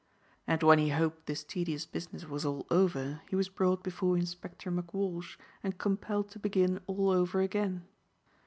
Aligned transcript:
And 0.47 0.63
when 0.63 0.79
he 0.79 0.89
hoped 0.89 1.27
this 1.27 1.43
tedious 1.43 1.85
business 1.85 2.27
was 2.27 2.43
all 2.43 2.65
over, 2.71 3.21
he 3.29 3.35
was 3.35 3.49
brought 3.49 3.83
before 3.83 4.17
Inspector 4.17 4.67
McWalsh 4.71 5.37
and 5.61 5.77
compelled 5.77 6.29
to 6.31 6.39
begin 6.39 6.81
all 6.87 7.11
over 7.11 7.39
again. 7.41 7.85